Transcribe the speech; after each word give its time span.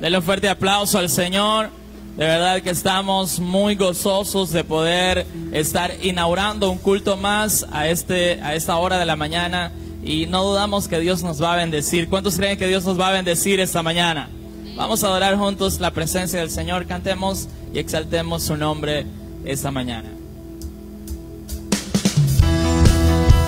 Denle 0.00 0.18
un 0.18 0.24
fuerte 0.24 0.48
aplauso 0.48 0.98
al 0.98 1.08
Señor. 1.08 1.70
De 2.16 2.24
verdad 2.24 2.62
que 2.62 2.70
estamos 2.70 3.40
muy 3.40 3.74
gozosos 3.74 4.50
de 4.50 4.64
poder 4.64 5.26
estar 5.52 5.92
inaugurando 6.02 6.70
un 6.70 6.78
culto 6.78 7.16
más 7.16 7.66
a, 7.70 7.88
este, 7.88 8.40
a 8.42 8.54
esta 8.54 8.76
hora 8.76 8.98
de 8.98 9.04
la 9.04 9.16
mañana 9.16 9.72
y 10.02 10.26
no 10.26 10.44
dudamos 10.44 10.88
que 10.88 10.98
Dios 10.98 11.22
nos 11.22 11.42
va 11.42 11.52
a 11.52 11.56
bendecir. 11.56 12.08
¿Cuántos 12.08 12.36
creen 12.36 12.58
que 12.58 12.68
Dios 12.68 12.84
nos 12.84 12.98
va 12.98 13.08
a 13.08 13.12
bendecir 13.12 13.60
esta 13.60 13.82
mañana? 13.82 14.30
Vamos 14.76 15.04
a 15.04 15.08
adorar 15.08 15.36
juntos 15.36 15.80
la 15.80 15.90
presencia 15.90 16.38
del 16.40 16.50
Señor, 16.50 16.86
cantemos 16.86 17.48
y 17.74 17.78
exaltemos 17.78 18.42
su 18.42 18.56
nombre 18.56 19.06
esta 19.44 19.70
mañana. 19.70 20.10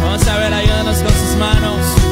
Vamos 0.00 0.26
a 0.26 0.38
ver, 0.38 0.52
ayúdanos 0.52 0.98
con 0.98 1.12
sus 1.12 1.36
manos. 1.36 2.03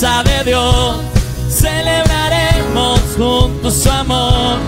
De 0.00 0.44
Dios, 0.44 0.96
celebraremos 1.48 3.00
juntos 3.16 3.72
su 3.72 3.90
amor. 3.90 4.58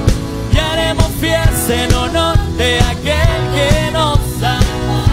Y 0.51 0.57
haremos 0.57 1.05
fiesta 1.21 1.85
en 1.85 1.93
honor 1.93 2.39
de 2.57 2.81
aquel 2.81 3.41
que 3.55 3.91
nos 3.93 4.19
amó. 4.43 5.05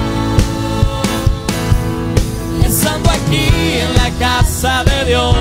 Estando 2.65 3.09
aquí 3.09 3.49
en 3.81 3.93
la 3.97 4.09
casa 4.17 4.85
de 4.85 5.03
Dios, 5.03 5.35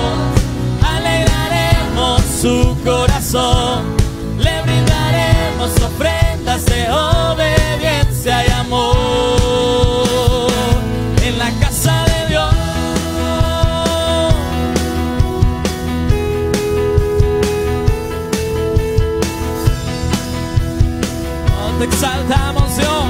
te 21.77 21.85
exaltamos, 21.85 22.77
Dios. 22.77 23.05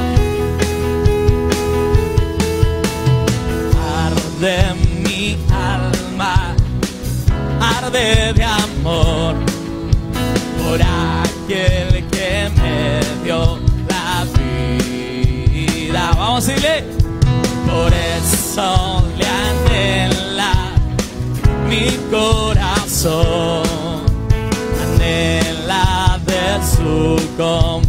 Arde 4.04 4.74
mi 5.04 5.38
alma, 5.52 6.56
arde 7.60 8.34
de 8.34 8.44
amor 8.44 9.36
por 10.64 10.82
aquel 10.82 12.06
que 12.10 12.50
me 12.58 13.00
dio 13.24 13.60
la 13.90 14.26
vida. 14.34 16.12
Vamos 16.18 16.48
a 16.48 16.52
decirle, 16.52 16.84
por 17.68 17.92
eso 17.94 19.04
le 19.18 19.28
anhela 19.28 20.54
mi 21.70 21.88
corazón, 22.10 23.64
anhela 24.84 26.20
de 26.26 26.46
su 26.66 27.16
compañía 27.38 27.85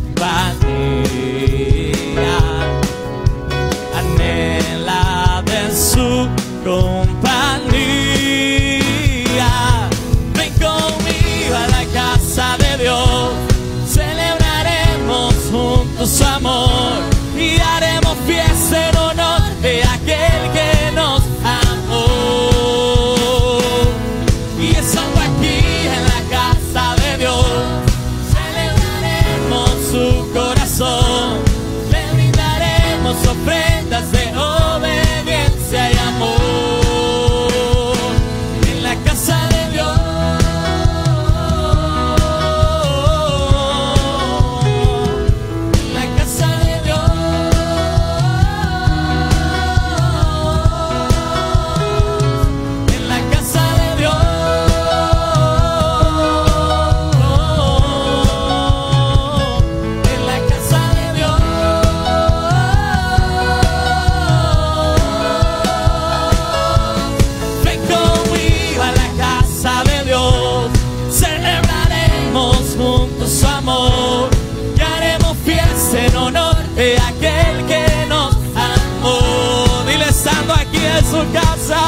honor 76.77 76.85
de 76.85 76.97
aquel 76.99 77.67
que 77.67 78.07
nos 78.09 78.35
amó. 78.55 79.85
Dile 79.87 80.09
estando 80.09 80.53
aquí 80.55 80.79
en 80.79 81.05
su 81.05 81.33
casa, 81.33 81.81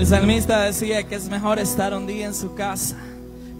El 0.00 0.06
salmista 0.06 0.62
decía 0.62 1.06
que 1.06 1.14
es 1.14 1.28
mejor 1.28 1.58
estar 1.58 1.92
un 1.92 2.06
día 2.06 2.24
en 2.24 2.34
su 2.34 2.54
casa. 2.54 2.96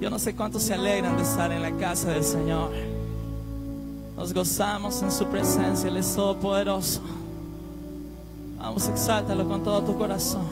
Yo 0.01 0.09
no 0.09 0.19
sé 0.19 0.35
cuántos 0.35 0.63
se 0.63 0.73
alegran 0.73 1.15
de 1.19 1.23
estar 1.23 1.53
en 1.53 1.61
la 1.61 1.71
casa 1.73 2.13
del 2.13 2.25
Señor. 2.25 2.71
Nos 4.17 4.33
gozamos 4.33 5.03
en 5.03 5.13
su 5.13 5.27
presencia, 5.27 5.91
Él 5.91 5.99
es 5.99 6.15
todopoderoso. 6.15 7.03
Vamos, 8.59 8.89
exáltalo 8.89 9.47
con 9.47 9.63
todo 9.63 9.83
tu 9.83 9.99
corazón. 9.99 10.47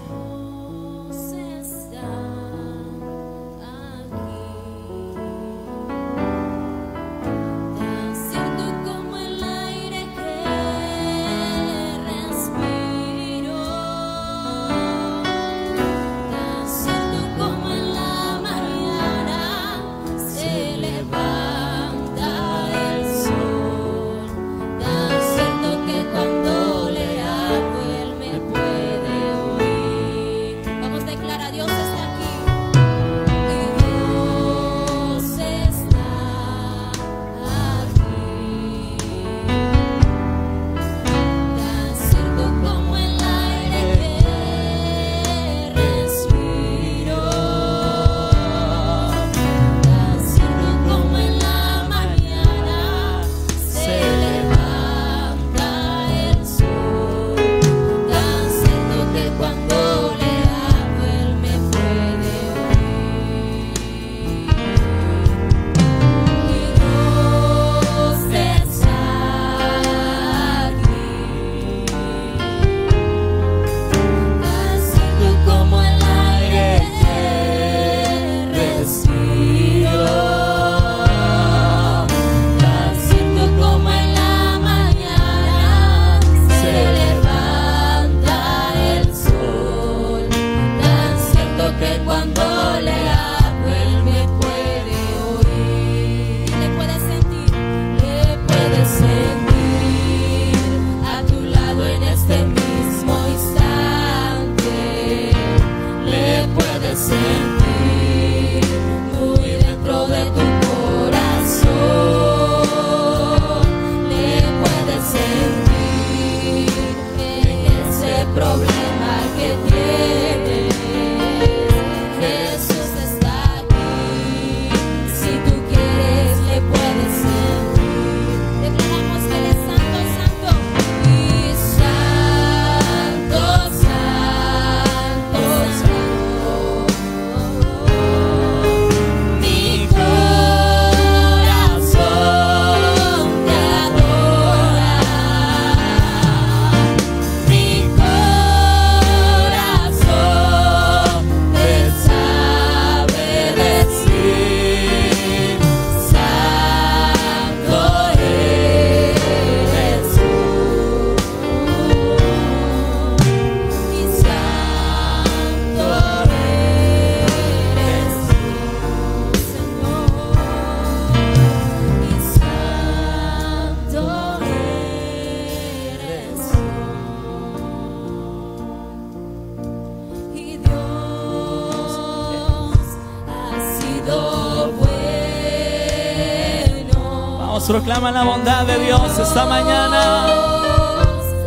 Vamos 187.39 187.65
proclama 187.65 188.11
la 188.11 188.25
bondad 188.25 188.67
de 188.67 188.79
Dios 188.79 189.19
esta 189.19 189.45
mañana. 189.45 190.27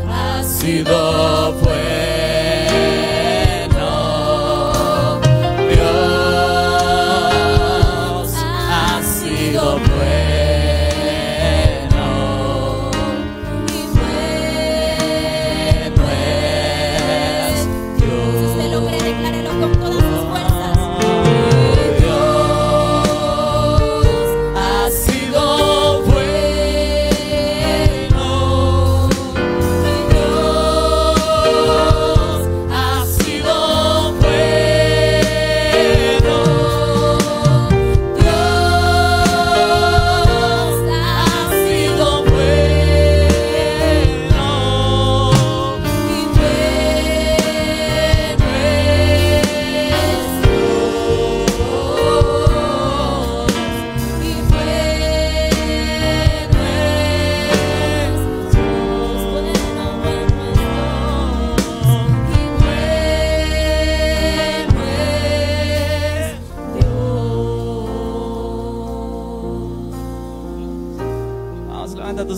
Ha 0.10 0.44
sido 0.44 1.56
pues. 1.64 2.01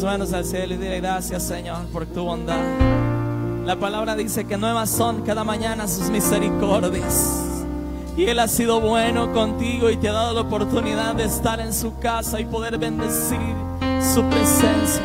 Tus 0.03 0.09
manos 0.09 0.33
al 0.33 0.43
cielo 0.43 0.73
y 0.73 0.77
dile 0.77 0.99
gracias, 0.99 1.43
Señor, 1.43 1.85
por 1.85 2.05
tu 2.05 2.25
bondad. 2.25 2.59
La 3.65 3.77
palabra 3.77 4.17
dice 4.17 4.43
que 4.43 4.57
nuevas 4.57 4.89
son 4.89 5.21
cada 5.21 5.45
mañana 5.45 5.87
sus 5.87 6.09
misericordias. 6.09 7.41
Y 8.17 8.25
Él 8.25 8.39
ha 8.39 8.49
sido 8.49 8.81
bueno 8.81 9.31
contigo 9.31 9.89
y 9.89 9.95
te 9.95 10.09
ha 10.09 10.11
dado 10.11 10.33
la 10.33 10.41
oportunidad 10.41 11.15
de 11.15 11.23
estar 11.23 11.61
en 11.61 11.73
su 11.73 11.97
casa 11.99 12.41
y 12.41 12.43
poder 12.43 12.77
bendecir 12.77 13.55
su 14.13 14.21
presencia. 14.25 15.01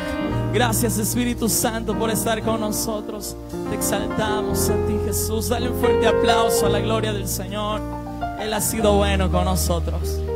Gracias 0.53 0.99
Espíritu 0.99 1.49
Santo 1.49 1.97
por 1.97 2.11
estar 2.11 2.43
con 2.43 2.59
nosotros. 2.59 3.37
Te 3.71 3.77
exaltamos 3.77 4.69
a 4.69 4.75
ti 4.89 4.99
Jesús. 5.05 5.49
Dale 5.49 5.71
un 5.71 5.79
fuerte 5.79 6.09
aplauso 6.09 6.67
a 6.67 6.71
la 6.71 6.81
gloria 6.81 7.13
del 7.13 7.29
Señor. 7.29 7.81
Él 8.41 8.53
ha 8.53 8.61
sido 8.61 8.97
bueno 8.97 9.31
con 9.31 9.45
nosotros. 9.45 10.28